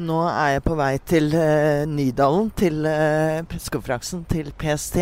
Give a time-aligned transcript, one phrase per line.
[0.00, 4.96] Nå er jeg på vei til uh, Nydalen, til uh, pressekonferansen til PST,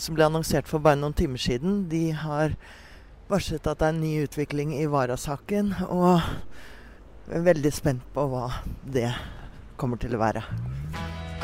[0.00, 1.82] som ble annonsert for bare noen timer siden.
[1.90, 2.54] De har
[3.28, 6.24] varslet at det er en ny utvikling i Vara-saken, og
[7.28, 8.48] er veldig spent på hva
[8.88, 9.10] det
[9.76, 10.46] kommer til å være.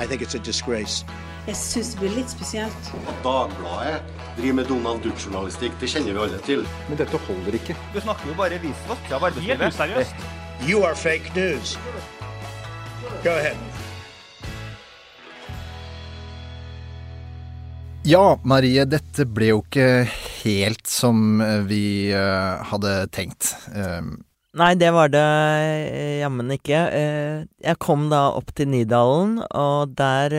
[0.01, 2.93] Jeg syns det blir litt spesielt.
[3.05, 6.65] At Dagbladet driver med Donald Duck-journalistikk, det kjenner vi alle til.
[6.89, 7.77] Men dette holder ikke.
[7.93, 9.67] Du snakker jo bare visvask av arbeidslivet.
[9.67, 10.31] Helt useriøst.
[10.65, 11.77] You are fake news.
[13.25, 13.57] Go ahead.
[18.07, 20.07] Ja, Marie, dette ble jo ikke
[20.45, 23.51] helt som vi uh, hadde tenkt.
[23.75, 24.15] Uh,
[24.59, 26.85] Nei, det var det uh, jammen ikke.
[27.59, 30.39] jeg kom da opp til Nydalen, og der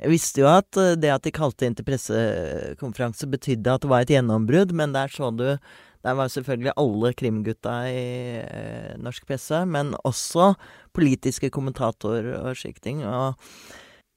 [0.00, 4.06] Jeg visste jo at det at de kalte inn til pressekonferanse betydde at det var
[4.06, 5.58] et gjennombrudd, men der så du
[6.04, 8.04] der var selvfølgelig alle krimgutta i
[8.40, 10.54] eh, norsk presse, men også
[10.96, 13.02] politiske kommentatorer og slike ting.
[13.04, 13.36] Og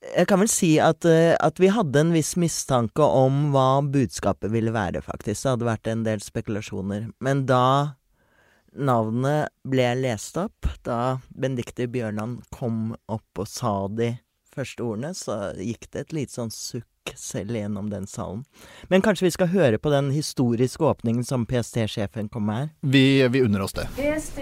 [0.04, 4.52] jeg kan vel si at, eh, at, vi hadde en viss mistanke om hva budskapet
[4.54, 5.44] ville være, faktisk.
[5.44, 7.12] Det hadde vært en del spekulasjoner.
[7.24, 8.00] Men da
[8.74, 14.14] navnet ble lest opp, da Benedicte Bjørnland kom opp og sa de
[14.54, 18.44] første ordene, så gikk det et lite sånn sukk selv gjennom den salen.
[18.88, 22.70] Men kanskje vi skal høre på den historiske åpningen som PST-sjefen kom med her?
[22.80, 23.88] Vi, vi unner oss det.
[23.96, 24.40] PST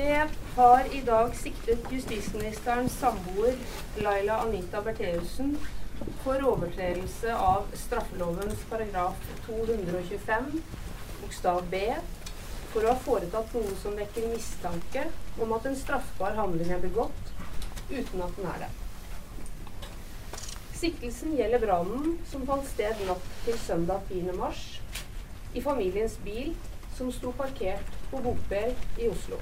[0.56, 3.58] har i dag siktet justisministerens samboer
[4.02, 5.58] Laila Anita Bertheussen
[6.24, 10.52] for overtredelse av straffelovens paragraf 225
[11.22, 11.84] bokstav b
[12.72, 15.06] for å ha foretatt noe som vekker mistanke
[15.44, 17.34] om at en straffbar handling er begått
[17.92, 18.72] uten at den er det.
[20.82, 24.32] Siktelsen gjelder brannen som fant sted natt til søndag 10.
[24.34, 24.62] mars
[25.54, 26.56] i familiens bil
[26.98, 29.38] som sto parkert på Bopel i Oslo.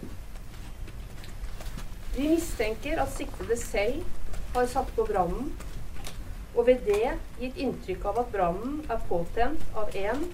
[2.18, 4.04] Vi mistenker at siktede selv
[4.58, 5.54] har satt på brannen,
[6.58, 10.28] og ved det gitt inntrykk av at brannen er påtent av én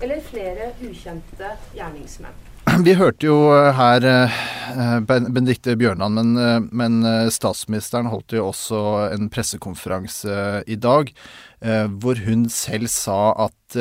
[0.00, 2.40] eller flere ukjente gjerningsmenn.
[2.86, 4.34] Vi hørte jo eh, her eh,
[5.02, 7.00] Benedicte Bjørnland, men, eh, men,
[7.34, 8.80] statsministeren holdt jo også
[9.16, 11.12] en pressekonferanse i dag
[11.58, 13.74] hvor hun selv sa at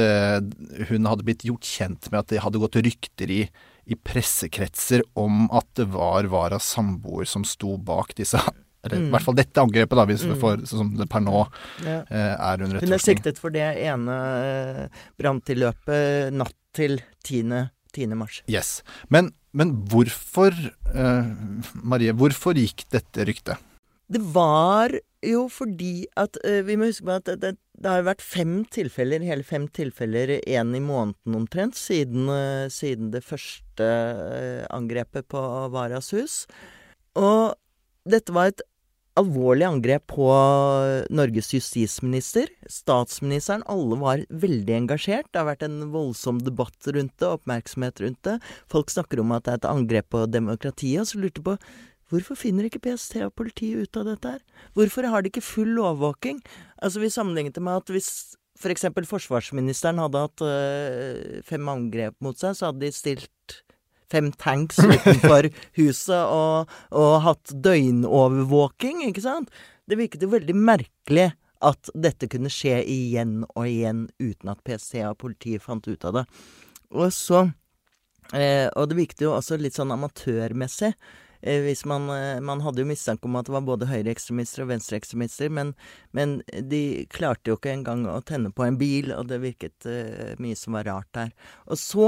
[0.89, 3.43] hun hadde blitt gjort kjent med at det hadde gått rykter i,
[3.85, 9.05] i pressekretser om at det var Varas samboer som sto bak disse eller, mm.
[9.05, 10.35] I hvert fall dette angrepet, da, hvis mm.
[10.41, 11.43] får, som det per nå
[11.85, 11.99] ja.
[12.07, 12.87] er under etterforskning.
[12.87, 14.17] Hun er siktet for det ene
[15.19, 17.67] branntilløpet natt til 10.
[17.93, 18.15] 10.
[18.19, 18.41] mars.
[18.51, 18.81] Yes.
[19.13, 20.55] Men, men hvorfor,
[20.93, 21.31] eh,
[21.83, 23.63] Marie, hvorfor gikk dette ryktet?
[24.07, 24.93] Det var
[25.25, 29.25] jo fordi at eh, Vi må huske på at det, det, har vært fem tilfeller,
[29.25, 33.91] hele fem tilfeller, én i måneden omtrent, siden, eh, siden det første
[34.73, 35.41] angrepet på
[35.73, 36.45] Varas hus.
[37.19, 37.57] Og
[38.07, 38.63] dette var et
[39.17, 40.27] alvorlig angrep på
[41.13, 42.49] Norges justisminister.
[42.71, 43.65] Statsministeren.
[43.69, 45.29] Alle var veldig engasjert.
[45.31, 48.37] Det har vært en voldsom debatt rundt det, oppmerksomhet rundt det.
[48.71, 51.59] Folk snakker om at det er et angrep på demokratiet, og så lurte på
[52.07, 54.43] Hvorfor finner ikke PST og politiet ut av dette her?
[54.79, 56.39] Hvorfor har de ikke full overvåking?
[56.79, 58.11] Altså, vi sammenlignet det med at hvis.
[58.57, 63.59] For forsvarsministeren hadde hatt øh, fem angrep mot seg, så hadde de stilt
[64.11, 69.51] fem tanks utenfor huset og, og hatt døgnovervåking, ikke sant?
[69.87, 71.31] Det virket jo veldig merkelig
[71.65, 76.19] at dette kunne skje igjen og igjen uten at PST og politiet fant ut av
[76.19, 76.25] det.
[76.93, 77.47] Og så
[78.33, 80.93] eh, Og det virket jo også litt sånn amatørmessig.
[81.41, 84.71] Eh, hvis man, eh, man hadde jo mistanke om at det var både høyreekstremister og
[84.71, 85.73] venstreekstremister, men,
[86.17, 86.39] men
[86.71, 90.57] de klarte jo ikke engang å tenne på en bil, og det virket uh, mye
[90.57, 91.33] som var rart der.
[91.67, 92.07] Og så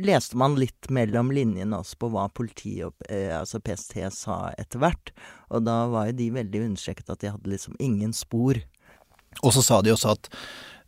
[0.00, 4.82] leste man litt mellom linjene også på hva politiet og uh, altså PST sa etter
[4.82, 5.14] hvert,
[5.50, 8.60] og da var jo de veldig understreket at de hadde liksom ingen spor.
[9.40, 10.28] Og så sa de også at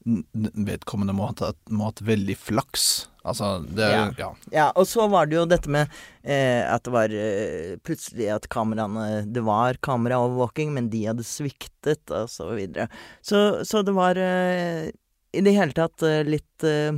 [0.05, 2.87] vedkommende må ha hatt veldig flaks.
[3.25, 4.03] Altså, det ja.
[4.19, 4.31] ja.
[4.53, 4.67] ja.
[4.77, 5.89] Og så var det jo dette med
[6.21, 12.05] eh, at det var eh, plutselig at kameraene Det var kameraovervåking, men de hadde sviktet,
[12.12, 12.91] og så videre.
[13.25, 14.93] Så, så det var eh,
[15.35, 16.93] i det hele tatt eh, litt eh,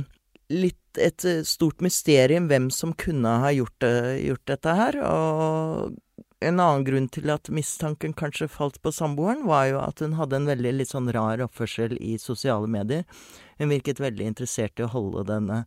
[0.47, 4.97] Litt et eh, stort mysterium hvem som kunne ha gjort, gjort dette her.
[5.03, 5.97] Og
[6.39, 10.37] en annen grunn til at mistanken kanskje falt på samboeren, var jo at hun hadde
[10.37, 13.05] en veldig litt sånn rar oppførsel i sosiale medier.
[13.57, 15.63] Hun virket veldig interessert i å holde denne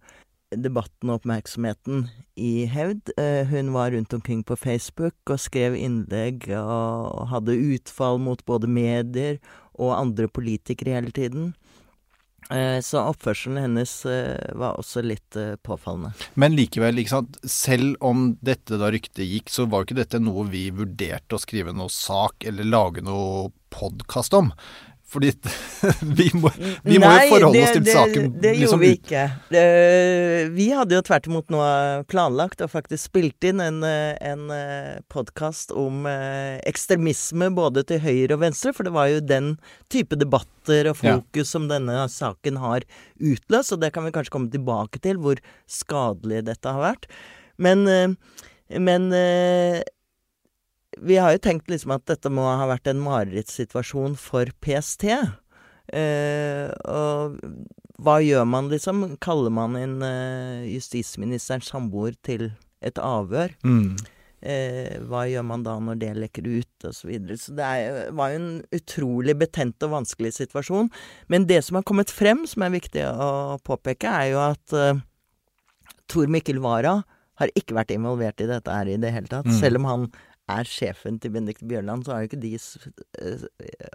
[0.51, 2.09] debatten og oppmerksomheten
[2.39, 3.13] i hevd.
[3.19, 8.71] Eh, hun var rundt omkring på Facebook og skrev innlegg og hadde utfall mot både
[8.71, 9.39] medier
[9.75, 11.53] og andre politikere hele tiden.
[12.51, 16.11] Eh, så oppførselen hennes eh, var også litt eh, påfallende.
[16.35, 16.99] Men likevel.
[17.47, 21.43] Selv om dette da ryktet gikk, så var jo ikke dette noe vi vurderte å
[21.43, 24.51] skrive noe sak eller lage noe podkast om.
[25.11, 25.33] Fordi
[26.21, 26.53] vi må,
[26.87, 29.25] vi må jo forholde oss til det, saken Det, det liksom gjorde vi ikke.
[29.51, 29.65] Det,
[30.55, 31.63] vi hadde jo tvert imot nå
[32.11, 34.47] planlagt og faktisk spilt inn en, eh, en
[35.11, 39.57] podkast om eh, ekstremisme både til høyre og venstre, for det var jo den
[39.93, 41.17] type debatter og Ja.
[41.17, 42.85] fokus som denne saken har
[43.19, 47.09] utløst, og det kan vi kanskje komme tilbake til, hvor skadelig dette har vært.
[47.59, 49.83] Men, eh, men eh,
[51.01, 55.07] vi har jo tenkt liksom at dette må ha vært en marerittsituasjon for PST.
[55.91, 57.41] Eh, og
[58.01, 59.05] hva gjør man, liksom?
[59.23, 62.51] Kaller man inn eh, justisministerens samboer til
[62.85, 63.53] et avhør?
[63.67, 63.99] Mm.
[64.41, 66.97] Eh, hva gjør man da når det lekker ut, osv.
[66.97, 67.37] Så, videre.
[67.37, 70.89] så det er, var jo en utrolig betent og vanskelig situasjon.
[71.33, 75.03] Men det som har kommet frem, som er viktig å påpeke, er jo at eh,
[76.11, 77.01] Tor Mikkel Wara
[77.41, 79.49] har ikke vært involvert i dette her i det hele tatt.
[79.49, 79.57] Mm.
[79.61, 80.09] Selv om han
[80.53, 82.55] er sjefen til Benedicte Bjørland, så har jo ikke de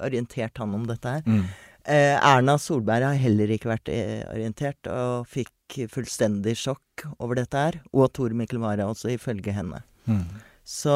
[0.05, 1.25] orientert han om dette her.
[1.27, 1.45] Mm.
[1.85, 5.51] Eh, Erna Solberg har heller ikke vært eh, orientert, og fikk
[5.93, 7.79] fullstendig sjokk over dette her.
[7.93, 9.83] Og Tor Mikkel Wara også, ifølge henne.
[10.09, 10.23] Mm.
[10.65, 10.95] Så,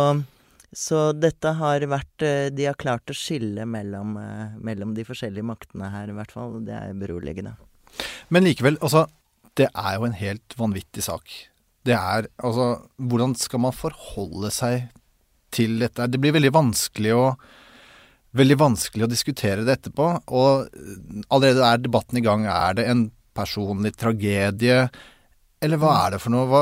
[0.74, 5.46] så dette har vært eh, De har klart å skille mellom, eh, mellom de forskjellige
[5.46, 6.58] maktene her, i hvert fall.
[6.66, 7.54] Det er beroligende.
[8.30, 9.08] Men likevel, altså
[9.58, 11.30] Det er jo en helt vanvittig sak.
[11.86, 14.90] Det er altså Hvordan skal man forholde seg
[15.54, 16.08] til dette?
[16.10, 17.26] Det blir veldig vanskelig å
[18.38, 20.08] Veldig vanskelig å diskutere det etterpå.
[20.38, 20.68] Og
[21.34, 22.44] allerede er debatten i gang.
[22.46, 24.84] Er det en personlig tragedie?
[25.60, 26.46] Eller hva er det for noe?
[26.46, 26.62] Hva,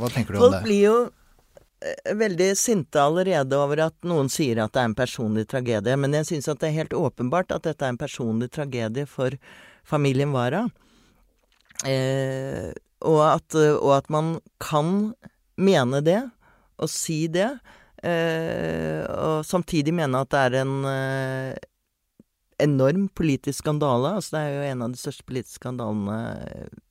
[0.00, 0.58] hva tenker du om det?
[0.58, 4.98] Folk blir jo eh, veldig sinte allerede over at noen sier at det er en
[4.98, 5.96] personlig tragedie.
[6.02, 9.38] Men jeg syns at det er helt åpenbart at dette er en personlig tragedie for
[9.88, 10.66] familien Wara.
[11.86, 12.74] Eh,
[13.06, 15.12] og, at, og at man kan
[15.58, 16.20] mene det,
[16.78, 17.52] og si det.
[18.02, 21.58] Eh, og samtidig mene at det er en eh,
[22.58, 24.16] enorm politisk skandale.
[24.18, 26.18] Altså det er jo en av de største politiske skandalene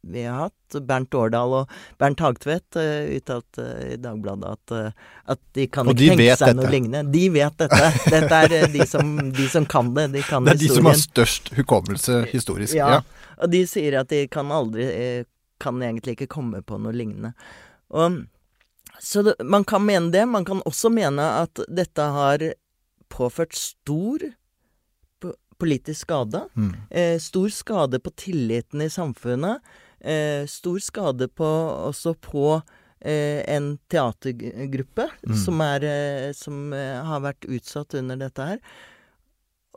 [0.07, 0.77] vi har hatt.
[0.87, 5.87] Bernt Årdal og Bernt Hagtvedt uh, uttalte eh, i Dagbladet at, eh, at de kan
[5.87, 6.57] Og ikke de tenke seg dette.
[6.59, 7.03] noe lignende.
[7.11, 7.91] De vet dette.
[8.15, 10.09] Dette er eh, de som, de som kan det.
[10.15, 12.75] De kan Det er de som har størst hukommelse historisk.
[12.77, 12.97] Ja.
[12.97, 13.33] Ja.
[13.43, 15.25] Og de sier at de kan aldri eh,
[15.61, 17.31] Kan egentlig ikke komme på noe lignende.
[17.89, 18.19] Og,
[18.99, 20.25] så det, man kan mene det.
[20.25, 22.43] Man kan også mene at dette har
[23.13, 24.23] påført stor
[25.57, 26.43] politisk skade.
[26.53, 26.73] Mm.
[26.89, 29.63] Eh, stor skade på tilliten i samfunnet.
[29.99, 31.47] Eh, stor skade på,
[31.89, 32.61] også på
[33.01, 35.35] eh, en teatergruppe Mm.
[35.45, 38.59] som, er, eh, som eh, har vært utsatt under dette her.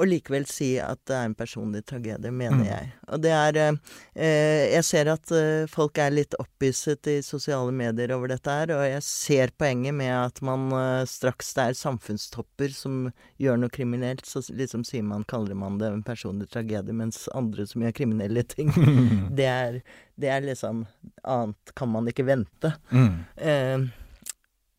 [0.00, 2.64] Og likevel si at det er en personlig tragedie, mener Mm.
[2.70, 2.86] jeg.
[3.12, 3.72] Og det er eh,
[4.16, 8.72] eh, Jeg ser at eh, folk er litt opphisset i sosiale medier over dette her,
[8.72, 13.68] og jeg ser poenget med at man eh, straks det er samfunnstopper som gjør noe
[13.76, 17.92] kriminelt, så liksom sier man, kaller man det en personlig tragedie, mens andre som gjør
[18.00, 18.72] kriminelle ting,
[19.36, 19.82] det er,
[20.16, 20.86] det er liksom
[21.28, 22.72] Annet kan man ikke vente.
[22.90, 23.12] Mm.
[23.36, 23.84] Eh,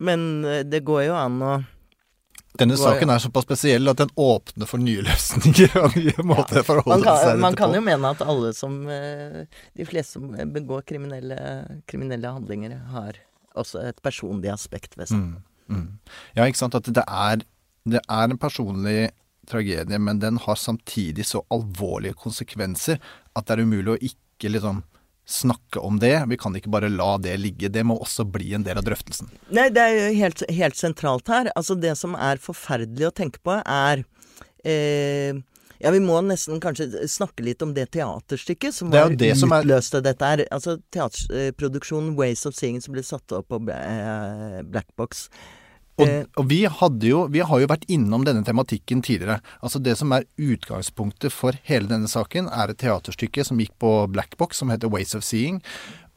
[0.01, 1.53] men eh, det går jo an å
[2.61, 6.65] Denne saken er såpass spesiell at den åpner for nye løsninger og nye måter å
[6.67, 9.41] forholde man kan, seg man kan jo mene at alle som eh,
[9.77, 11.39] De fleste som begår kriminelle,
[11.89, 13.17] kriminelle handlinger, har
[13.57, 15.23] også et personlig aspekt ved seg.
[15.23, 15.87] Mm, mm.
[16.37, 16.77] Ja, ikke sant.
[16.77, 17.43] At det er,
[17.89, 19.11] det er en personlig
[19.49, 23.01] tragedie, men den har samtidig så alvorlige konsekvenser
[23.35, 24.83] at det er umulig å ikke liksom
[25.31, 26.15] snakke om det.
[26.29, 27.69] Vi kan ikke bare la det ligge.
[27.71, 29.31] Det må også bli en del av drøftelsen.
[29.55, 31.51] Nei, det er jo helt, helt sentralt her.
[31.55, 34.03] Altså, det som er forferdelig å tenke på, er
[34.67, 35.39] eh,
[35.81, 39.51] ja, vi må nesten kanskje snakke litt om det teaterstykket som Det var det som
[39.51, 40.45] er- dette her.
[40.51, 45.29] Altså teaterproduksjonen 'Ways of Seeing' som ble satt opp på eh, Black Box.
[46.01, 46.61] Og, Eh, og vi,
[47.07, 49.39] jo, vi har jo vært innom denne tematikken tidligere.
[49.61, 54.07] Altså Det som er utgangspunktet for hele denne saken, er et teaterstykke som gikk på
[54.11, 55.61] Black Box, som heter Ways of Seeing.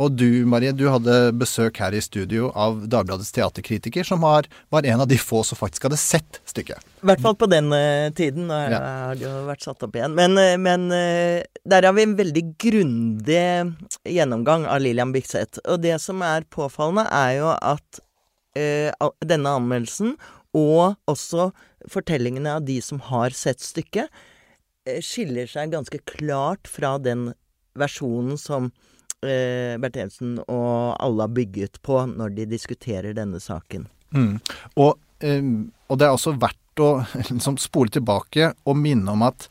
[0.02, 4.86] Og du, Marie, du hadde besøk her i studio av Dagbladets teaterkritiker, som var, var
[4.90, 6.82] en av de få som faktisk hadde sett stykket.
[7.04, 8.48] I hvert fall på den uh, tiden.
[8.50, 8.80] Nå Ja.
[9.10, 10.16] har det jo vært satt opp igjen.
[10.18, 13.44] Men, uh, men uh, der har vi en veldig grundig
[14.02, 15.62] gjennomgang av Lillian Bikseth.
[15.70, 18.02] Og det som er påfallende, er jo at
[18.54, 20.14] denne anmeldelsen,
[20.54, 21.48] og også
[21.90, 24.08] fortellingene av de som har sett stykket,
[24.86, 27.32] eh, skiller seg ganske klart fra den
[27.74, 28.70] versjonen som
[29.24, 33.88] eh, Bertheussen og alle har bygget på når de diskuterer denne saken.
[34.14, 34.38] Mm.
[34.78, 35.42] Og, eh,
[35.88, 36.92] og det er også verdt å
[37.30, 39.48] liksom spole tilbake og minne om at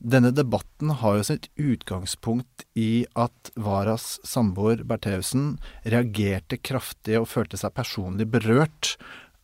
[0.00, 7.60] denne debatten har jo sitt utgangspunkt i at Varas samboer Bertheussen reagerte kraftig og følte
[7.60, 8.94] seg personlig berørt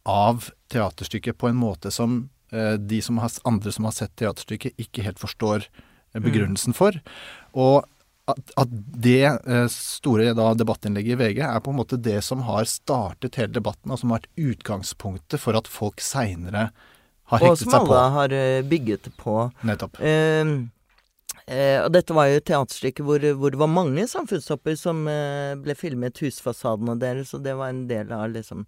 [0.09, 2.23] av teaterstykket på en måte som
[2.55, 6.97] eh, de som har, andre som har sett teaterstykket, ikke helt forstår eh, begrunnelsen for.
[7.53, 7.85] Og
[8.31, 12.47] at, at det eh, store da, debattinnlegget i VG er på en måte det som
[12.49, 16.71] har startet hele debatten, og som har vært utgangspunktet for at folk seinere
[17.35, 19.37] Og som alle har eh, bygget på.
[19.67, 19.99] Nettopp.
[19.99, 20.53] Eh,
[21.47, 25.57] eh, og dette var jo et teaterstykke hvor, hvor det var mange samfunnstopper som eh,
[25.59, 28.67] ble filmet husfasadene deres, og det var en del av liksom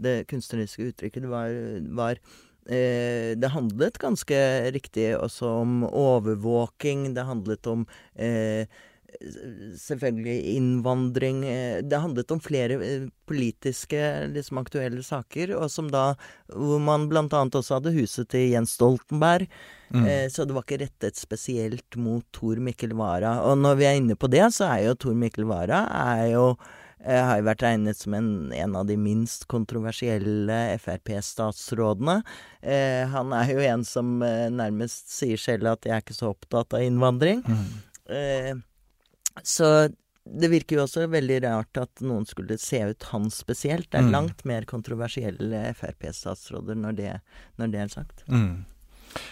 [0.00, 1.26] det kunstneriske uttrykket.
[1.26, 1.54] Det var,
[2.02, 2.20] var
[2.66, 4.38] eh, Det handlet ganske
[4.74, 7.12] riktig også om overvåking.
[7.14, 7.86] Det handlet om
[8.16, 8.66] eh,
[9.76, 11.44] selvfølgelig innvandring.
[11.44, 16.14] eh, Det handlet om flere eh, politiske liksom, aktuelle saker, og som da
[16.48, 19.48] Hvor man blant annet også hadde huset til Jens Stoltenberg.
[19.94, 23.40] Eh, så det var ikke rettet spesielt mot Tor Mikkel Wara.
[23.42, 26.56] Og når vi er inne på det, så er jo Tor Mikkel Wara er jo
[27.04, 32.20] eh, har jo vært regnet som en, en av de minst kontroversielle Frp-statsrådene.
[32.62, 36.34] Eh, han er jo en som eh, nærmest sier selv at 'jeg er ikke så
[36.34, 37.42] opptatt av innvandring'.
[38.10, 38.54] Eh,
[39.42, 39.92] så
[40.30, 43.88] det virker jo også veldig rart at noen skulle se ut han spesielt.
[43.90, 44.12] Det er Mm.
[44.12, 47.20] langt mer kontroversielle Frp-statsråder når det,
[47.58, 48.24] når det er sagt.
[48.28, 48.64] Mm.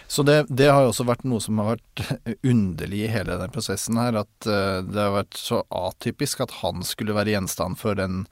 [0.07, 2.03] Så det, det har jo også vært noe som har vært
[2.51, 4.17] underlig i hele den prosessen her.
[4.23, 8.23] At eh, det har vært så atypisk at han skulle være gjenstand for den,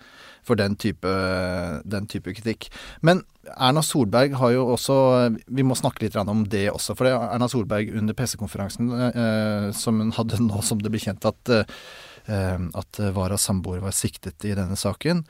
[0.47, 1.11] for den, type,
[1.85, 2.69] den type kritikk.
[3.05, 3.23] Men
[3.55, 4.95] Erna Solberg har jo også
[5.55, 6.97] Vi må snakke litt om det også.
[6.97, 11.03] For det er Erna Solberg under pressekonferansen eh, som hun hadde nå som det ble
[11.03, 15.23] kjent at, eh, at Varas samboer var siktet i denne saken,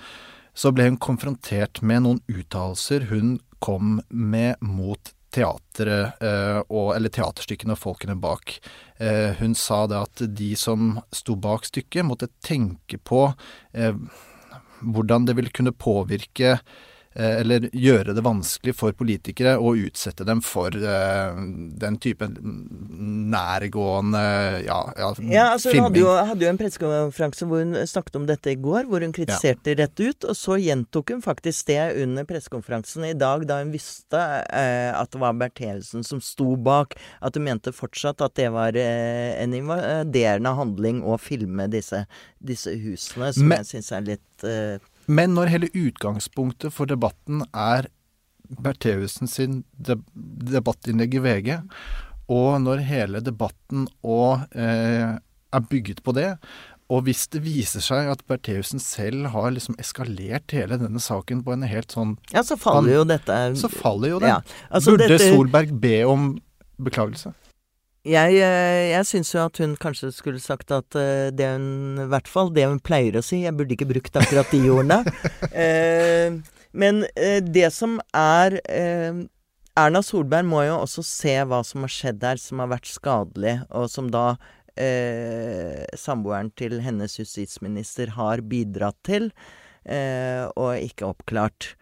[0.58, 7.14] så ble hun konfrontert med noen uttalelser hun kom med mot teatret, eh, og, eller
[7.14, 8.58] teaterstykkene og folkene bak.
[8.98, 13.28] Eh, hun sa det at de som sto bak stykket, måtte tenke på
[13.78, 13.96] eh,
[14.82, 16.58] hvordan det ville kunne påvirke
[17.18, 21.40] eller gjøre det vanskelig for politikere å utsette dem for eh,
[21.82, 24.22] den type nærgående
[24.66, 28.28] ja, ja, Ja, altså Hun hadde jo, hadde jo en pressekonferanse hvor hun snakket om
[28.30, 30.28] dette i går, hvor hun kritiserte rett ut.
[30.30, 34.22] Og så gjentok hun faktisk det under pressekonferansen i dag, da hun visste
[34.52, 36.98] eh, at det var Bertheussen som sto bak.
[37.22, 42.06] At hun mente fortsatt at det var eh, en invaderende handling å filme disse,
[42.38, 47.44] disse husene, som Men- jeg syns er litt eh, Men når hele utgangspunktet for debatten
[47.56, 47.88] er
[48.48, 51.50] Bertheussen sin deb debattinnlegg i VG,
[52.32, 55.18] og når hele debatten og, eh,
[55.54, 56.38] er bygget på det,
[56.90, 61.52] og hvis det viser seg at Bertheussen selv har liksom eskalert hele denne saken på
[61.58, 64.30] en helt sånn Ja, så faller jo dette Så faller jo det.
[64.32, 64.40] Ja,
[64.72, 66.30] altså Burde dette- Solberg be om
[66.80, 67.34] beklagelse?
[68.08, 72.10] Jeg, eh, jeg syns jo at hun kanskje skulle sagt at eh, det hun I
[72.12, 73.42] hvert fall det hun pleier å si.
[73.44, 75.02] Jeg burde ikke brukt akkurat de ordene.
[75.58, 76.34] Eh,
[76.78, 79.24] men eh, det som er eh,
[79.78, 83.56] Erna Solberg må jo også se hva som har skjedd der som har vært skadelig,
[83.70, 84.26] og som da
[84.78, 89.30] eh, samboeren til hennes justisminister har bidratt til,
[89.86, 91.74] eh, og ikke oppklart.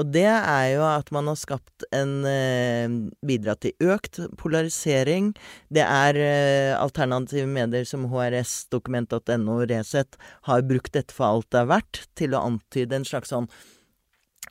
[0.00, 2.94] Og det er jo at man har skapt en eh,
[3.26, 5.32] Bidratt til økt polarisering.
[5.72, 10.16] Det er eh, alternative medier som HRS, dokument.no, Resett
[10.48, 13.50] har brukt dette for alt det er verdt, til å antyde en slags sånn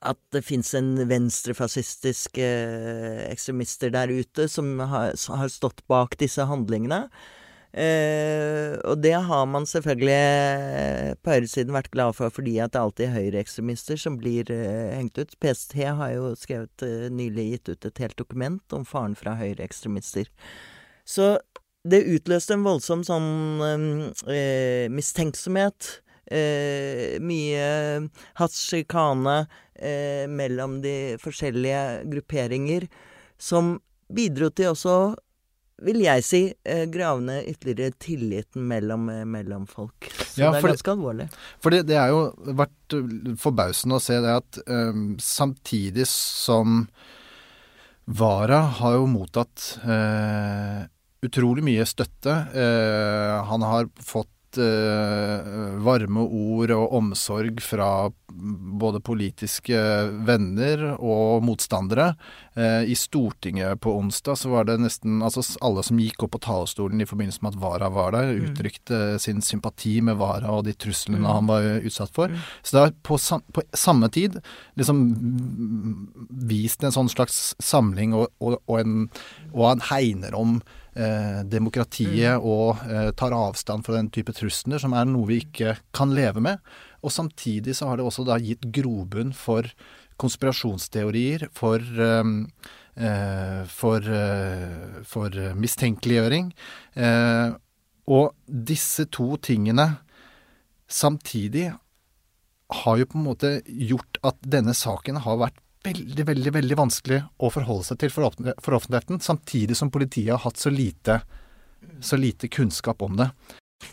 [0.01, 6.45] at det fins en venstrefascistisk eh, ekstremister der ute som har, har stått bak disse
[6.49, 7.05] handlingene.
[7.71, 12.81] Eh, og det har man selvfølgelig eh, på høyresiden vært glad for, fordi at det
[12.81, 15.37] alltid er høyreekstremister som blir eh, hengt ut.
[15.39, 20.27] PST har jo skrevet eh, nylig gitt ut et helt dokument om faren fra høyreekstremister.
[21.07, 21.37] Så
[21.87, 24.11] det utløste en voldsom sånn
[24.93, 25.87] mistenksomhet.
[27.25, 27.63] Mye
[28.37, 29.37] hattsjikane
[29.81, 32.85] eh, mellom de forskjellige grupperinger,
[33.41, 33.79] som
[34.13, 34.95] bidro til også
[35.85, 40.09] vil jeg si, gravende gravne ytterligere tilliten mellom, eh, mellom folk.
[40.17, 41.29] Så Ja, det er ganske alvorlig.
[41.61, 42.21] For det, det er jo
[42.57, 46.85] vært uh, forbausende å se det at um, samtidig som
[48.11, 50.83] Vara har jo mottatt uh,
[51.23, 52.33] utrolig mye støtte.
[52.55, 58.09] Uh, han har fått varme ord og omsorg fra
[58.81, 59.77] både politiske
[60.25, 62.11] venner og motstandere.
[62.57, 66.41] Uh, I Stortinget på onsdag så var det nesten altså alle som gikk opp på
[66.45, 70.75] talerstolen i forbindelse med at Vara var der, uttrykte sin sympati med Vara og de
[70.75, 72.33] truslene han var utsatt for.
[72.61, 73.19] Så det har på,
[73.55, 74.39] på samme tid
[74.79, 75.95] liksom mm,
[76.51, 79.01] vist en sånn slags samling og, og, og, en,
[79.53, 80.59] og han hegner om
[80.95, 85.77] eh, demokratiet og eh, tar avstand fra den type trusler, som er noe vi ikke
[85.95, 86.61] kan leve med.
[87.01, 89.67] Og samtidig så har det også da gitt grobunn for
[90.21, 92.35] konspirasjonsteorier, for eh,
[92.95, 96.51] eh, for, eh, for mistenkeliggjøring.
[96.95, 97.53] Eh,
[98.11, 99.87] og disse to tingene
[100.91, 101.71] samtidig
[102.71, 107.21] har jo på en måte gjort at denne saken har vært veldig, veldig veldig vanskelig
[107.41, 111.21] å forholde seg til for offentligheten, samtidig som politiet har hatt så lite,
[112.03, 113.31] så lite kunnskap om det.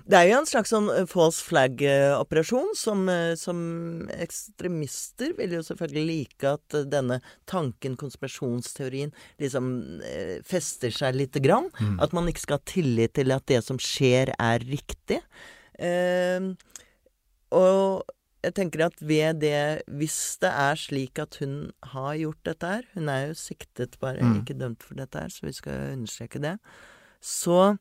[0.04, 3.06] Det er jo en slags sånn false flag-operasjon, som,
[3.40, 3.60] som,
[4.12, 9.70] ekstremister vil jo selvfølgelig like at denne tanken, konspirasjonsteorien, liksom
[10.48, 11.70] fester seg lite grann.
[11.80, 11.96] Mm.
[12.04, 15.22] At man ikke skal ha tillit til at det som skjer, er riktig.
[15.80, 16.52] Eh,
[17.56, 18.04] og
[18.44, 22.86] jeg tenker at ved det Hvis det er slik at hun har gjort dette her
[22.94, 24.40] Hun er jo siktet, bare mm.
[24.40, 26.58] ikke dømt for dette her, så vi skal understreke det.
[27.20, 27.76] Så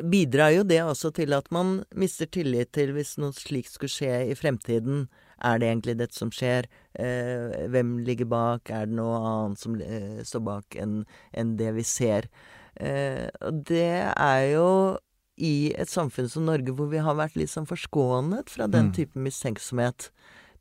[0.00, 4.30] bidrar jo det også til at man mister tillit til hvis noe slikt skulle skje
[4.30, 5.08] i fremtiden.
[5.40, 6.68] Er det egentlig dette som skjer?
[7.00, 8.70] Eh, hvem ligger bak?
[8.70, 12.28] Er det noe annet som eh, står bak enn en det vi ser?
[12.76, 14.66] Eh, og det er jo
[15.40, 18.94] i et samfunn som Norge, hvor vi har vært litt sånn forskånet fra den mm.
[18.98, 20.10] type mistenksomhet.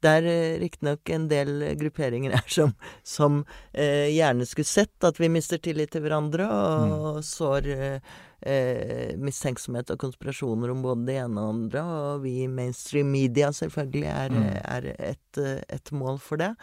[0.04, 3.42] Der eh, riktignok en del grupperinger er som, som
[3.74, 7.28] eh, gjerne skulle sett at vi mister tillit til hverandre, og, mm.
[7.28, 8.18] sår eh,
[8.48, 11.88] eh, mistenksomhet og konspirasjoner om både det ene og det andre.
[12.14, 14.52] Og vi i mainstream media selvfølgelig er, mm.
[14.64, 16.54] er et, et, mål for det.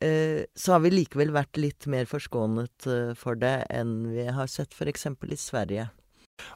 [0.00, 2.86] Eh, så har vi likevel vært litt mer forskånet
[3.18, 5.10] for det enn vi har sett f.eks.
[5.10, 5.90] i Sverige.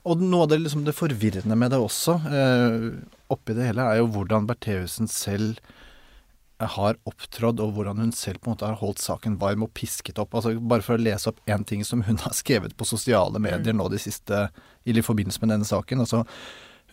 [0.04, 2.90] Og noe av det, liksom, det forvirrende med det også, eh,
[3.32, 5.62] oppi det hele, er jo hvordan Bertheussen selv
[6.64, 10.20] har opptrådt, og hvordan hun selv på en måte har holdt saken varm og pisket
[10.22, 10.36] opp.
[10.36, 13.74] Altså Bare for å lese opp én ting som hun har skrevet på sosiale medier
[13.74, 13.80] mm.
[13.80, 14.46] nå de siste,
[14.84, 16.04] i forbindelse med denne saken.
[16.04, 16.24] altså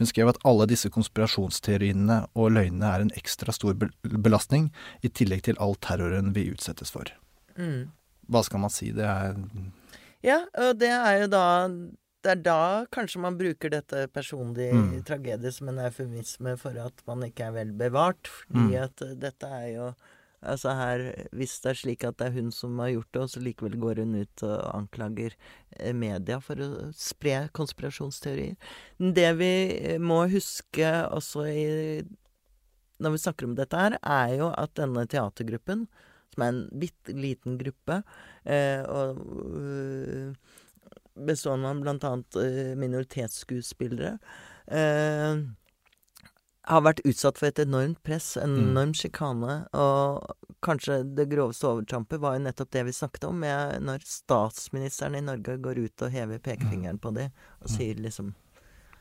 [0.01, 4.71] hun skrev at alle disse konspirasjonsteoriene og løgnene er en ekstra stor belastning,
[5.05, 7.11] i tillegg til all terroren vi utsettes for.
[7.53, 7.91] Mm.
[8.31, 8.89] Hva skal man si?
[8.95, 9.35] Det er
[10.25, 11.45] Ja, og det er jo da
[12.21, 12.61] det er da
[12.93, 15.03] kanskje man bruker dette personlige mm.
[15.07, 18.29] tragedie som en eufemisme for at man ikke er vel bevart.
[18.29, 18.81] Fordi mm.
[18.83, 19.91] at uh, dette er jo
[20.41, 21.01] Altså her,
[21.37, 23.75] Hvis det er slik at det er hun som har gjort det, og så likevel
[23.81, 25.35] går hun ut og anklager
[25.77, 28.55] eh, media for å spre konspirasjonsteorier
[28.97, 31.67] Det vi eh, må huske også i,
[33.01, 35.85] når vi snakker om dette her, er jo at denne teatergruppen,
[36.33, 38.01] som er en bitte liten gruppe,
[38.41, 40.33] eh, og øh,
[41.27, 42.13] bestående av bl.a.
[42.35, 44.17] Uh, minoritetsskuespillere,
[44.67, 45.41] eh,
[46.69, 48.67] har vært utsatt for et enormt press, en mm.
[48.69, 49.55] enorm sjikane.
[49.73, 55.17] Og kanskje det groveste overtrampet var jo nettopp det vi snakket om, med når statsministeren
[55.17, 57.75] i Norge går ut og hever pekefingeren på dem og mm.
[57.75, 58.33] sier liksom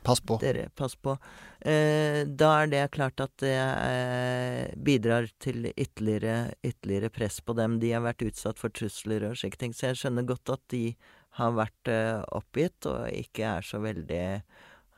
[0.01, 0.37] Pass på.
[0.41, 1.13] Dere, pass på.
[1.59, 7.77] Eh, da er det klart at det eh, bidrar til ytterligere, ytterligere press på dem.
[7.83, 10.95] De har vært utsatt for trusler og slike ting, så jeg skjønner godt at de
[11.39, 14.25] har vært uh, oppgitt og ikke er så veldig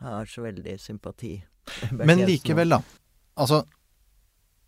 [0.03, 1.37] har så veldig sympati.
[1.91, 2.81] Men likevel, da.
[3.39, 3.63] Altså,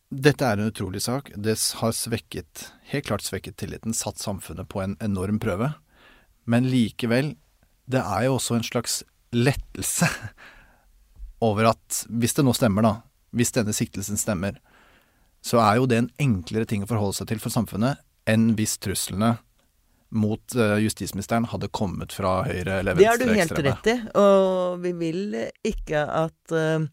[0.10, 1.32] dette er en utrolig sak.
[1.36, 5.74] Det har svekket, helt klart svekket tilliten, satt samfunnet på en enorm prøve.
[6.46, 7.34] Men likevel,
[7.90, 9.02] det er jo også en slags
[9.36, 10.08] lettelse
[11.48, 12.94] over at hvis det nå stemmer, da,
[13.36, 14.62] hvis denne siktelsen stemmer,
[15.46, 18.80] så er jo det en enklere ting å forholde seg til for samfunnet enn hvis
[18.82, 19.36] truslene
[20.10, 23.96] mot uh, justisministeren hadde kommet fra høyre eller venstre Det har du helt rett i,
[24.22, 26.86] og vi vil ikke at uh,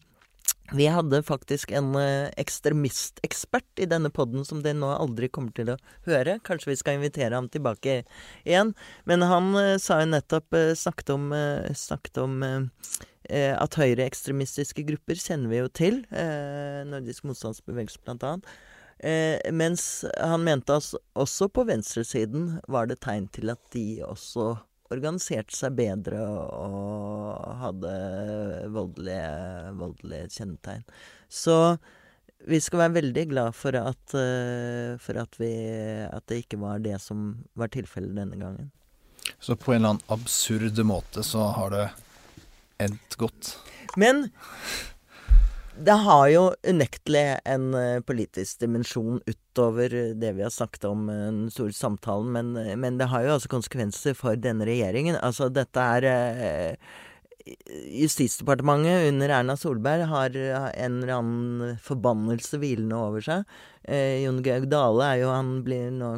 [0.73, 5.73] vi hadde faktisk en uh, ekstremistekspert i denne poden som det nå aldri kommer til
[5.75, 6.39] å høre.
[6.47, 8.01] Kanskje vi skal invitere ham tilbake
[8.43, 8.73] igjen.
[9.09, 11.29] Men han sa jo nettopp Snakket om,
[11.77, 15.99] snakket om at høyreekstremistiske grupper kjenner vi jo til.
[16.89, 18.49] Nordisk motstandsbevegelse, blant annet.
[18.99, 24.53] Eh, mens han mente at også på venstresiden var det tegn til at de også
[24.93, 27.93] organiserte seg bedre og hadde
[28.73, 30.85] voldelige, voldelige kjennetegn.
[31.31, 31.57] Så
[32.47, 35.51] vi skal være veldig glad for at, uh, for at, vi,
[36.05, 37.29] at det ikke var det som
[37.59, 38.71] var tilfellet denne gangen.
[39.39, 41.85] Så på en eller annen absurd måte så har det
[42.83, 43.55] endt godt?
[43.99, 44.27] Men
[45.77, 51.15] det har jo unektelig en uh, politisk dimensjon utover det vi har snakket om uh,
[51.29, 55.17] den store samtalen, men, men, det har jo også konsekvenser for denne regjeringen.
[55.21, 56.77] Altså, dette er
[57.43, 63.43] Justisdepartementet under Erna Solberg har en eller annen forbannelse hvilende over seg.
[63.83, 66.13] Eh, Jon Georg Dale er jo Han blir nå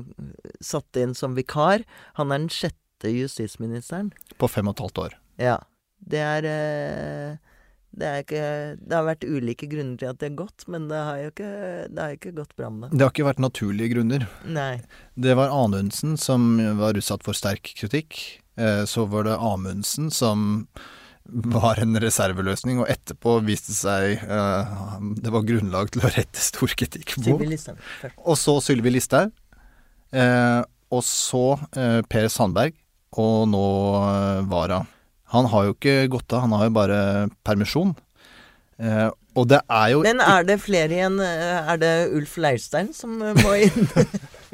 [0.61, 1.81] satt inn som vikar.
[2.19, 4.11] Han er den sjette justisministeren.
[4.37, 5.17] På fem og et halvt år.
[5.41, 5.57] Ja.
[6.05, 7.54] Det er eh,
[7.95, 8.45] det, er ikke,
[8.81, 11.51] det har vært ulike grunner til at det har gått, men det har jo ikke,
[11.87, 12.97] det har ikke gått bra med det.
[12.97, 14.25] Det har ikke vært naturlige grunner.
[14.47, 14.73] Nei.
[15.15, 18.19] Det var Anundsen som var utsatt for sterk kritikk.
[18.59, 20.67] Eh, så var det Amundsen som
[21.25, 24.75] var en reserveløsning, og etterpå viste det seg eh,
[25.23, 27.41] det var grunnlag til å rette stor kritikk mot.
[28.21, 29.33] Og så Sylvi Listhaug.
[30.15, 30.61] Eh,
[30.93, 31.45] og så
[32.11, 32.75] Per Sandberg.
[33.15, 33.63] Og nå
[34.51, 34.83] Vara.
[35.33, 36.99] Han har jo ikke gått av, han har jo bare
[37.47, 37.95] permisjon.
[38.77, 41.19] Eh, og det er jo Men er det flere igjen?
[41.23, 43.87] eh, Er det Ulf Leirstein som eh, må inn?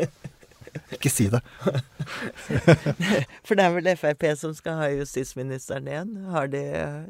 [0.96, 1.40] Ikke si det.
[3.48, 6.12] For det er vel Frp som skal ha justisministeren igjen?
[6.32, 6.62] Har de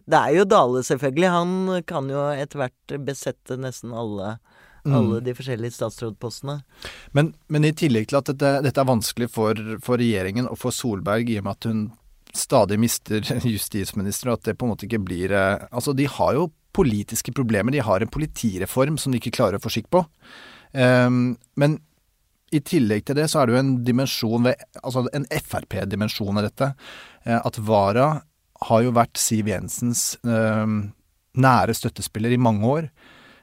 [0.05, 1.29] Det er jo Dale, selvfølgelig.
[1.33, 4.37] Han kan jo etter hvert besette nesten alle,
[4.85, 5.23] alle Mm.
[5.27, 6.55] de forskjellige statsrådpostene.
[7.13, 9.53] Men, men i tillegg til at dette, dette er vanskelig for,
[9.85, 11.83] for regjeringen og for Solberg i og med at hun
[12.37, 13.21] stadig mister
[13.55, 17.73] justisminister, at det på en måte ikke blir eh, Altså, de har jo politiske problemer.
[17.73, 20.05] De har en politireform som de ikke klarer å få skikk på.
[20.71, 21.81] Um, men
[22.55, 26.47] i tillegg til det så er det jo en dimensjon ved Altså en Frp-dimensjon av
[26.47, 26.71] dette.
[27.25, 28.09] Eh, at Vara
[28.69, 30.91] har jo vært Siv Jensens um,
[31.39, 32.89] nære støttespiller i mange år.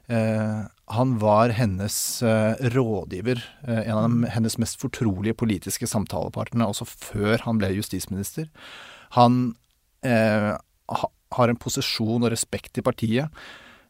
[0.08, 0.60] Eh,
[0.94, 6.88] han var hennes uh, rådgiver, uh, en av de, hennes mest fortrolige politiske samtalepartnere, også
[6.88, 8.48] før han ble justisminister.
[9.18, 9.40] Han
[10.06, 13.34] uh, ha, har en posisjon og respekt i partiet.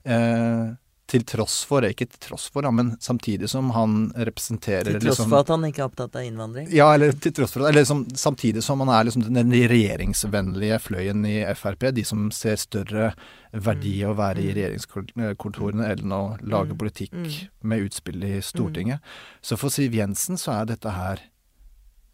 [0.08, 0.68] Eh,
[1.08, 5.06] til tross for, ikke til tross for, da, men samtidig som han representerer Til tross
[5.18, 6.66] liksom, for at han ikke er opptatt av innvandring.
[6.76, 11.24] ja, eller til tross for Eller liksom, samtidig som han er liksom den regjeringsvennlige fløyen
[11.24, 11.88] i Frp.
[11.96, 13.14] De som ser større
[13.56, 16.78] verdi i å være i regjeringskontorene enn å lage Mm.
[16.78, 17.48] politikk Mm.
[17.62, 19.00] med utspill i Stortinget.
[19.42, 21.20] Så for Siv Jensen så er dette her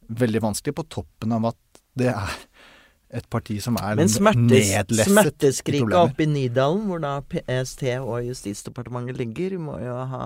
[0.08, 1.56] veldig vanskelig, på toppen av at
[1.96, 2.30] det er
[3.14, 7.84] et parti som er Men smertes, nedlesset Men smerteskriket oppe i Nydalen, hvor da PST
[8.00, 10.24] og Justisdepartementet ligger, må jo ha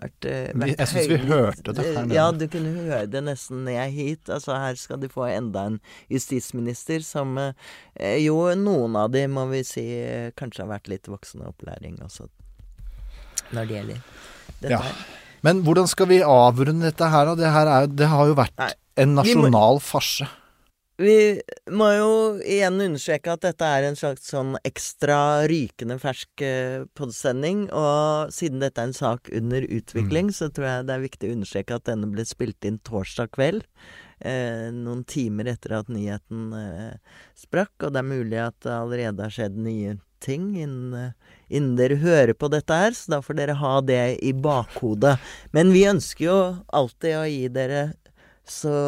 [0.00, 2.16] vært, eh, vært jeg syns vi hørte det her nede.
[2.16, 4.30] Ja, du kunne høre det nesten ned hit.
[4.32, 5.76] Altså, her skal de få enda en
[6.12, 11.06] justisminister som eh, Jo, noen av de må vi si eh, kanskje har vært litt
[11.12, 12.30] voksenopplæring også,
[13.52, 14.02] når det gjelder
[14.62, 14.80] dette Ja.
[14.88, 15.06] her.
[15.44, 17.34] Men hvordan skal vi avrunde dette her, da?
[17.38, 18.72] Det, her er, det har jo vært Nei,
[19.04, 20.26] en nasjonal farse.
[20.96, 21.42] Vi
[21.76, 27.66] må jo igjen understreke at dette er en slags sånn ekstra rykende fersk eh, podsending.
[27.68, 31.36] Og siden dette er en sak under utvikling, så tror jeg det er viktig å
[31.36, 33.66] understreke at denne ble spilt inn torsdag kveld.
[34.24, 37.74] Eh, noen timer etter at nyheten eh, sprakk.
[37.84, 41.98] Og det er mulig at det allerede har skjedd nye ting innen, eh, innen dere
[42.00, 45.18] hører på dette her, så da får dere ha det i bakhodet.
[45.52, 46.38] Men vi ønsker jo
[46.72, 47.84] alltid å gi dere
[48.48, 48.78] så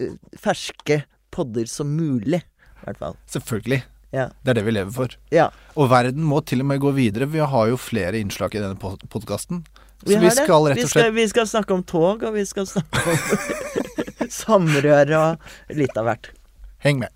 [0.00, 3.16] eh, ferske podder som mulig, i hvert fall.
[3.30, 3.82] Selvfølgelig.
[4.14, 4.30] Ja.
[4.40, 5.12] Det er det vi lever for.
[5.34, 7.28] Ja, Og verden må til og med gå videre.
[7.28, 9.64] Vi har jo flere innslag i denne podkasten.
[10.00, 12.68] Så vi, vi skal rett og slett vi skal snakke om tog, og vi skal
[12.70, 16.30] snakke om samrøre og litt av hvert.
[16.84, 17.10] Heng med.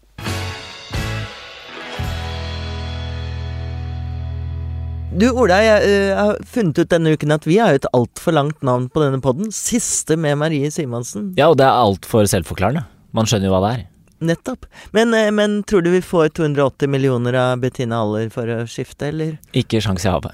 [5.13, 8.63] Du Ola, jeg jeg, har funnet ut denne uken at vi har et altfor langt
[8.65, 9.53] navn på denne podden.
[9.53, 11.35] Siste med Marie Simonsen.
[11.37, 12.87] Ja, og det er altfor selvforklarende.
[13.13, 13.83] Man skjønner jo hva det er.
[14.23, 14.67] Nettopp.
[14.95, 19.11] Men, eh, men tror du vi får 280 millioner av Bettina Aller for å skifte,
[19.11, 19.37] eller?
[19.53, 20.33] Ikke sjans i havet.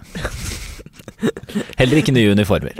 [1.80, 2.78] Heller ikke nye uniformer.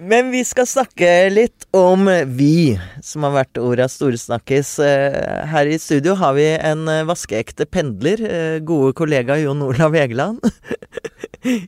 [0.00, 2.06] Men vi skal snakke litt om
[2.38, 4.78] vi, som har vært ordas storsnakkis.
[4.80, 8.22] Eh, Her i studio har vi en eh, vaskeekte pendler,
[8.64, 10.40] gode kollega Jon Olav Egeland.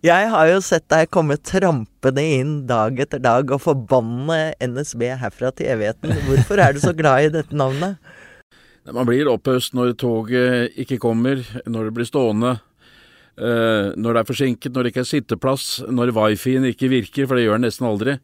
[0.05, 5.49] Jeg har jo sett deg komme trampende inn dag etter dag og forbanne NSB herfra
[5.57, 6.13] til evigheten.
[6.27, 7.97] Hvorfor er du så glad i dette navnet?
[8.91, 11.39] Man blir opphøst når toget ikke kommer,
[11.71, 12.57] når det blir stående,
[13.39, 17.39] eh, når det er forsinket, når det ikke er sitteplass, når wifien ikke virker, for
[17.39, 18.17] det gjør den nesten aldri.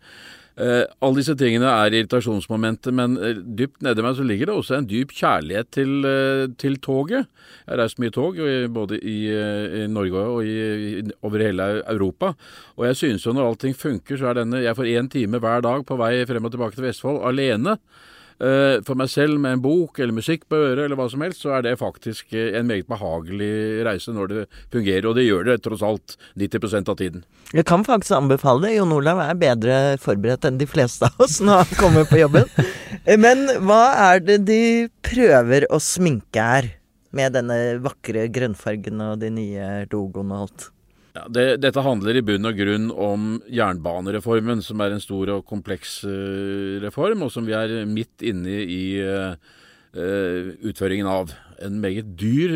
[0.58, 4.80] Eh, alle disse tingene er irritasjonsmomenter, men eh, dypt nedi meg så ligger det også
[4.80, 6.10] en dyp kjærlighet til,
[6.58, 7.30] til toget.
[7.62, 8.42] Jeg har reist mye tog,
[8.74, 12.32] både i, i Norge og i, over hele Europa.
[12.74, 15.62] Og jeg synes jo når allting funker, så er denne Jeg får én time hver
[15.62, 17.78] dag på vei frem og tilbake til Vestfold alene.
[18.38, 21.42] Eh, For meg selv med en bok eller musikk på øret eller hva som helst,
[21.42, 25.08] så er det faktisk eh, en meget behagelig reise når det fungerer.
[25.10, 27.24] Og det gjør det tross alt 90% av tiden.
[27.56, 28.76] Jeg kan faktisk anbefale det.
[28.76, 32.46] Jon Olav er bedre forberedt enn de fleste av oss når han kommer på jobben.
[33.18, 34.62] Men hva er det de
[35.06, 36.74] prøver å sminke her?
[37.16, 40.66] Med denne vakre grønnfargen og de nye logoene og alt.
[41.18, 45.46] Ja, det, dette handler i bunn og grunn om jernbanereformen, som er en stor og
[45.48, 49.34] kompleks uh, reform, og som vi er midt inne i, uh,
[49.98, 51.34] uh, utføringen av.
[51.58, 52.52] En meget dyr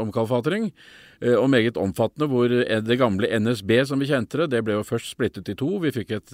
[0.00, 0.70] omkalfatring.
[1.18, 5.10] Og meget omfattende, hvor det gamle NSB som vi kjente det, det ble jo først
[5.12, 5.68] splittet i to.
[5.82, 6.32] Vi fikk et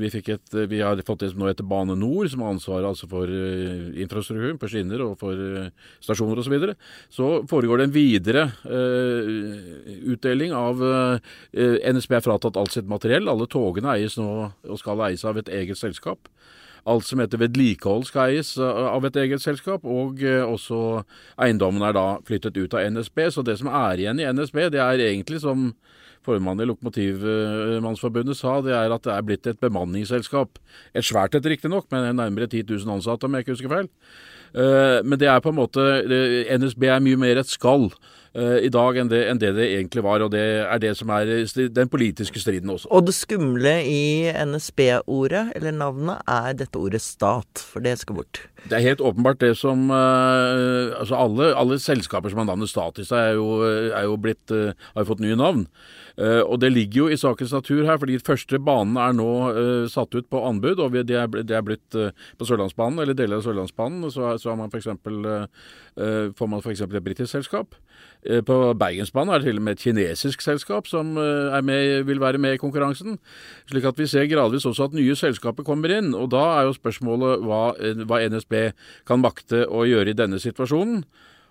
[0.00, 3.08] vi, fikk et, vi har fått som nå heter Bane Nor, som har ansvaret altså
[3.10, 5.70] for eh, infrastrukturen på skinner og for eh,
[6.04, 6.48] stasjoner osv.
[6.48, 6.76] Så, videre.
[7.12, 13.28] så foregår det en videre eh, utdeling av eh, NSB er fratatt alt sitt materiell.
[13.28, 16.30] Alle togene eies nå og skal eies av et eget selskap.
[16.84, 21.02] Alt som heter vedlikehold skal eies eh, av et eget selskap, og eh, også
[21.40, 23.26] eiendommen er da flyttet ut av NSB.
[23.32, 25.70] Så det som er igjen i NSB, det er egentlig som
[26.24, 30.58] formannen i Lokomotivmannsforbundet sa, det er at det er blitt et bemanningsselskap.
[30.94, 33.90] Et svært et riktignok, med nærmere 10 000 ansatte, om jeg ikke husker feil.
[34.54, 35.82] Eh, Men det er på en måte
[36.58, 37.90] NSB er mye mer et skall
[38.34, 41.28] i dag enn det, enn det det egentlig var, og det er det som er
[41.70, 42.88] den politiske striden også.
[42.90, 48.42] Og det skumle i NSB-ordet, eller navnet, er dette ordet stat, for det skal bort.
[48.64, 52.98] Det er helt åpenbart det som uh, Altså alle, alle selskaper som har navnet stat
[52.98, 53.60] i seg, er jo,
[53.92, 55.68] er jo blitt uh, har fått nye navn.
[56.14, 59.30] Uh, og det ligger jo i sakens natur her, fordi de første banene er nå
[59.50, 60.82] eh, satt ut på anbud.
[60.82, 64.52] Og det, er, de er blitt eh, på Sørlandsbanen, eller deler av Sørlandsbanen, så, så
[64.52, 65.66] har man for eksempel, eh,
[65.98, 66.84] eh, får man f.eks.
[66.86, 67.76] et britisk selskap.
[68.24, 72.20] Eh, På Bergensbanen er det til og med et kinesisk selskap som eh, med, vil
[72.20, 73.18] være med i konkurransen.
[73.70, 76.14] Slik at vi ser gradvis også at nye selskaper kommer inn.
[76.14, 78.72] Og da er jo spørsmålet hva, eh, hva NSB
[79.06, 81.04] kan makte å gjøre i denne situasjonen.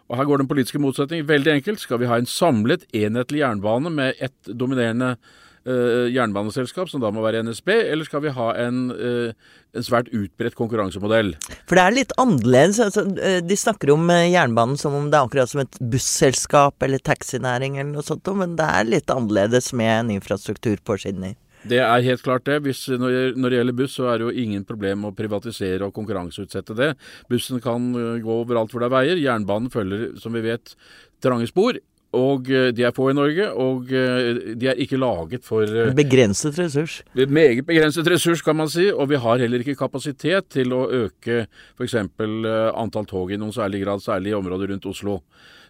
[0.09, 1.79] Og Her går den politiske motsetning veldig enkelt.
[1.79, 5.31] Skal vi ha en samlet, enhetlig jernbane med ett dominerende eh,
[5.63, 9.33] jernbaneselskap, som da må være NSB, eller skal vi ha en, eh,
[9.73, 11.33] en svært utbredt konkurransemodell?
[11.69, 12.79] For det er litt annerledes.
[12.83, 16.83] Altså, eh, de snakker om eh, jernbanen som om det er akkurat som et busselskap
[16.83, 21.35] eller taxinæring eller noe sånt, men det er litt annerledes med en infrastruktur på skinner.
[21.63, 22.59] Det er helt klart det.
[22.65, 26.75] Hvis, når, det gjelder buss, så er det jo ingen problem å privatisere og konkurranseutsette
[26.75, 26.89] det.
[27.31, 29.21] Bussen kan gå overalt hvor det er veier.
[29.21, 30.75] Jernbanen følger, som vi vet,
[31.23, 31.79] trange spor.
[32.13, 35.95] Og øh, de er få i Norge, og øh, de er ikke laget for øh,
[35.97, 37.01] Begrenset ressurs.
[37.15, 41.47] Meget begrenset ressurs, kan man si, og vi har heller ikke kapasitet til å øke
[41.77, 41.95] f.eks.
[41.95, 45.23] antall tog i noen særlig grad, særlig i områder rundt Oslo.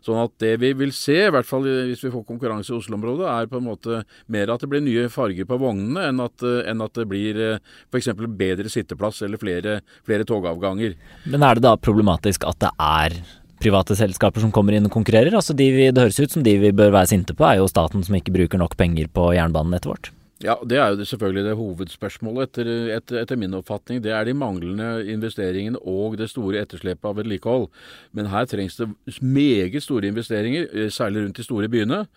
[0.03, 3.27] Sånn at det vi vil se, i hvert fall hvis vi får konkurranse i Oslo-området,
[3.31, 4.01] er på en måte
[4.35, 7.39] mer at det blir nye farger på vognene, enn at, eh, enn at det blir
[7.55, 8.11] f.eks.
[8.35, 10.97] bedre sitteplass eller flere, flere togavganger.
[11.23, 13.21] Men er det da problematisk at det er
[13.63, 15.33] private selskaper som kommer inn og konkurrerer?
[15.33, 17.71] Altså de vi, Det høres ut som de vi bør være sinte på, er jo
[17.71, 20.11] staten som ikke bruker nok penger på jernbanenettet vårt.
[20.43, 24.01] Ja, Det er jo selvfølgelig det hovedspørsmålet etter, etter, etter min oppfatning.
[24.03, 27.69] Det er de manglende investeringene og det store etterslepet av vedlikehold.
[28.11, 28.89] Men her trengs det
[29.21, 32.07] meget store investeringer, eh, særlig rundt de store byene.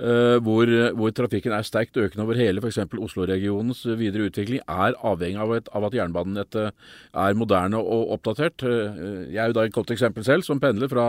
[0.00, 2.80] Eh, hvor, hvor trafikken er sterkt økende over hele f.eks.
[2.98, 6.70] Oslo-regionens videre utvikling, er avhengig av, et, av at jernbanenettet
[7.14, 8.64] er moderne og oppdatert.
[8.66, 11.08] Eh, Jeg er jo da et godt eksempel selv, som pendler fra,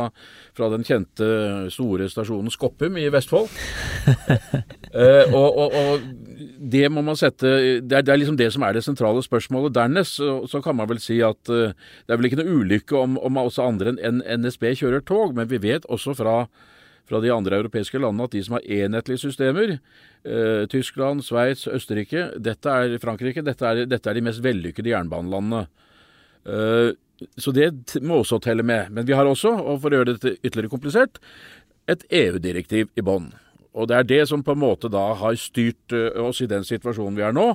[0.58, 1.30] fra den kjente
[1.73, 3.49] store stasjonen Skoppum i Vestfold.
[4.89, 6.06] Eh, og, og, og
[6.73, 7.45] det må man sette
[7.86, 9.75] det er, det er liksom det som er det sentrale spørsmålet.
[9.75, 11.75] Dernest så, så kan man vel si at eh,
[12.08, 15.45] det er vel ikke noe ulykke om, om også andre enn NSB kjører tog, men
[15.52, 16.39] vi vet også fra,
[17.09, 19.75] fra de andre europeiske landene at de som har enhetlige systemer,
[20.23, 25.65] eh, Tyskland, Sveits, Østerrike, dette er Frankrike, dette er, dette er de mest vellykkede jernbanelandene.
[26.45, 26.95] Eh,
[27.39, 28.93] så det må også telle med.
[28.95, 31.19] Men vi har også, og for å gjøre dette ytterligere komplisert,
[31.89, 33.31] et EU-direktiv i bånn.
[33.77, 36.65] Og det er det som på en måte da har styrt eh, oss i den
[36.67, 37.51] situasjonen vi er nå.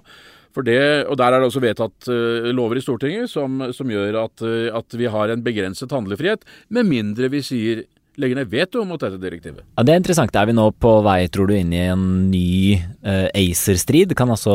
[0.54, 4.20] For det, og Der er det også vedtatt eh, lover i Stortinget som, som gjør
[4.22, 7.82] at, eh, at vi har en begrenset handlefrihet, med mindre vi sier
[8.20, 9.64] legger ned veto mot dette direktivet.
[9.76, 10.36] Ja, Det er interessant.
[10.36, 14.14] Er vi nå på vei, tror du, inn i en ny uh, ACER-strid?
[14.18, 14.54] Kan altså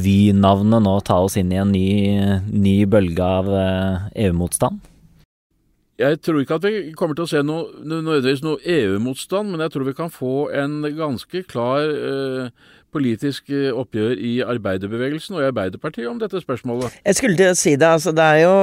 [0.00, 1.88] Vy-navnet nå ta oss inn i en ny,
[2.50, 4.80] ny bølge av uh, EU-motstand?
[6.00, 9.74] Jeg tror ikke at vi kommer til å se noe, nødvendigvis noe EU-motstand, men jeg
[9.74, 16.08] tror vi kan få en ganske klar eh, politisk oppgjør i arbeiderbevegelsen og i Arbeiderpartiet
[16.08, 16.96] om dette spørsmålet.
[17.04, 18.56] Jeg skulle til å si det, altså det er jo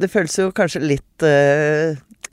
[0.00, 1.26] Det føles jo kanskje litt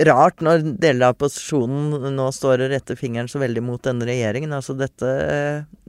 [0.01, 4.55] rart når deler av opposisjonen nå står og retter fingeren så veldig mot denne regjeringen.
[4.55, 5.13] Altså dette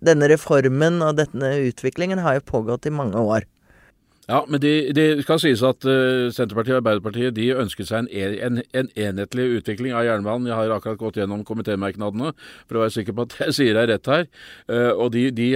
[0.05, 3.47] Denne reformen og denne utviklingen har jo pågått i mange år.
[4.25, 8.37] Ja, men det de skal sies at uh, Senterpartiet og Arbeiderpartiet de ønsket seg en,
[8.47, 10.49] en, en enhetlig utvikling av jernbanen.
[10.49, 12.33] Jeg har akkurat gått gjennom komitémerknadene
[12.65, 14.25] for å være sikker på at jeg sier det rett her.
[14.71, 15.51] Uh, og de, de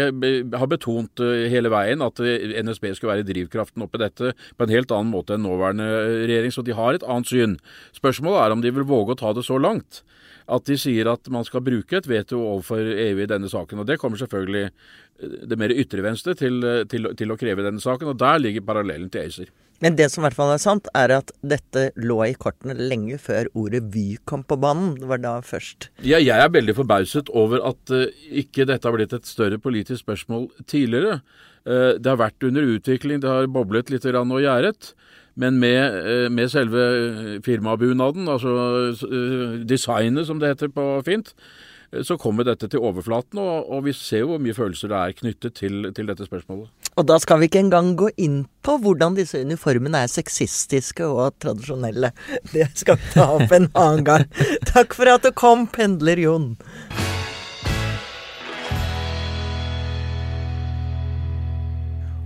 [0.53, 4.93] har betont uh, hele veien at NSB skulle være drivkraften oppi dette på en helt
[4.93, 5.89] annen måte enn nåværende
[6.29, 6.53] regjering.
[6.53, 7.57] Så de har et annet syn.
[7.97, 10.03] Spørsmålet er om de vil våge å ta det så langt
[10.49, 13.83] at de sier at man skal bruke et veto overfor EU i denne saken.
[13.83, 17.67] Og Det kommer selvfølgelig eh, det mer ytre venstre til, eh, til, til å kreve
[17.67, 19.53] denne saken, og der ligger parallellen til ACER.
[19.79, 23.15] Men det som i hvert fall er sant, er at dette lå i kortene lenge
[23.23, 24.97] før ordet Vy kom på banen.
[24.99, 25.93] Det var da først.
[26.03, 28.09] Ja, jeg er veldig forbauset over at uh,
[28.43, 31.21] ikke dette har blitt et større politisk spørsmål tidligere.
[31.63, 34.91] Uh, det har vært under utvikling, det har boblet litt og gjæret.
[35.39, 41.35] Men med, uh, med selve firmabunaden, altså designet som det heter på fint,
[42.05, 45.17] så kommer dette til overflaten, og, og, vi ser jo hvor mye følelser det er
[45.23, 46.69] knyttet til, til, dette spørsmålet.
[47.01, 51.39] Og da skal vi ikke engang gå inn på hvordan disse uniformene er sexistiske og
[51.41, 52.13] tradisjonelle.
[52.53, 54.27] Det skal vi ta opp en annen gang.
[54.69, 56.53] Takk for at du kom, pendler Jon.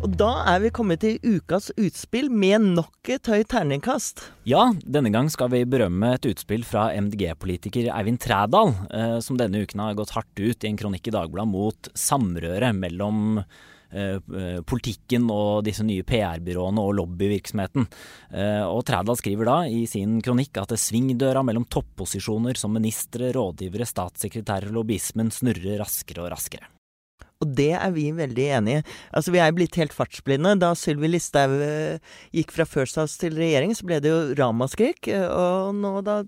[0.02, 4.24] Og da er vi kommet til ukas utspill med nok et høyt terningkast.
[4.50, 9.62] Ja, denne gang skal vi berømme et utspill fra MDG-politiker Eivind Trædal, eh, som denne
[9.62, 14.58] uken har gått hardt ut i en kronikk i Dagbladet mot samrøret mellom eh, eh
[14.66, 17.86] politikken og disse nye PR-byråene og lobbyvirksomheten.
[18.34, 23.86] Eh, og Trædal skriver da i sin kronikk at svingdøra mellom topposisjoner som ministre, rådgivere,
[23.86, 26.71] statssekretærer og lobbyismen snurrer raskere og raskere.
[27.42, 28.84] Og det er vi veldig enig i.
[29.10, 30.54] Altså, vi er blitt helt fartsblinde.
[30.62, 35.10] Da Sylvi Listhaug eh, gikk fra First House til regjering, så ble det jo ramaskrik.
[35.10, 36.22] Eh, og nå da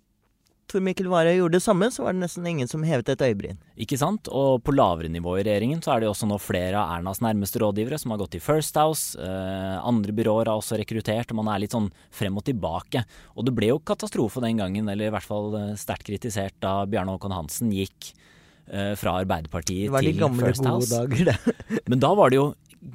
[0.71, 3.61] Tor Mikkel Wara gjorde det samme, så var det nesten ingen som hevet et øyebryn.
[3.79, 4.31] Ikke sant.
[4.33, 7.21] Og på lavere nivå i regjeringen så er det jo også nå flere av Ernas
[7.23, 9.15] nærmeste rådgivere som har gått til First House.
[9.21, 13.05] Eh, andre byråer har også rekruttert, og man er litt sånn frem og tilbake.
[13.37, 17.15] Og det ble jo katastrofe den gangen, eller i hvert fall sterkt kritisert da Bjarne
[17.15, 18.15] Håkon Hansen gikk
[18.65, 20.89] fra Arbeiderpartiet til First House.
[20.91, 21.57] Dager, det.
[21.91, 22.47] Men da var det jo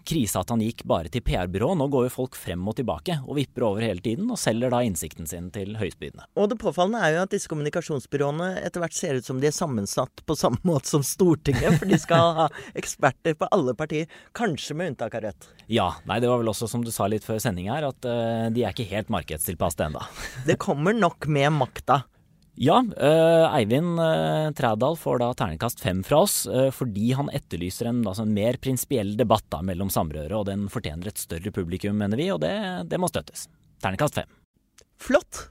[0.05, 1.71] krise at han gikk bare til PR-byrå.
[1.77, 4.82] Nå går jo folk frem og tilbake og vipper over hele tiden, og selger da
[4.86, 6.27] innsikten sin til høystbydende.
[6.39, 9.55] Og det påfallende er jo at disse kommunikasjonsbyråene etter hvert ser ut som de er
[9.55, 12.47] sammensatt på samme måte som Stortinget, for de skal ha
[12.79, 15.49] eksperter på alle partier, kanskje med unntak av Rødt.
[15.71, 15.89] Ja.
[16.10, 18.63] Nei, det var vel også som du sa litt før sending her, at uh, de
[18.63, 20.03] er ikke helt markedstilpasset ennå.
[20.47, 22.03] det kommer nok med makta.
[22.60, 27.88] Ja, uh, Eivind uh, Trædal får da terningkast fem fra oss, uh, fordi han etterlyser
[27.88, 31.95] en, altså en mer prinsipiell debatt da, mellom samrøret, og den fortjener et større publikum,
[32.02, 32.52] mener vi, og det,
[32.91, 33.48] det må støttes.
[33.80, 34.36] Terningkast fem.
[35.00, 35.45] Flott.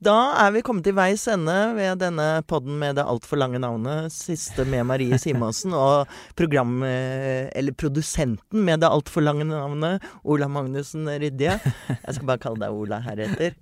[0.00, 4.08] Da er vi kommet til veis ende ved denne podden med det altfor lange navnet.
[4.14, 6.08] Siste med Marie Simonsen og
[6.40, 6.78] program...
[6.80, 11.58] Eller produsenten med det altfor lange navnet, Ola Magnussen Rydje.
[11.60, 13.58] Jeg skal bare kalle deg Ola heretter.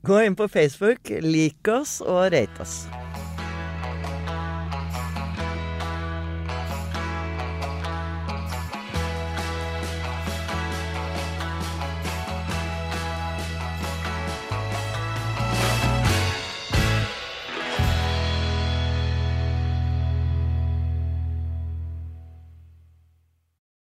[0.00, 2.86] Gå inn på Facebook, lik oss og rate oss.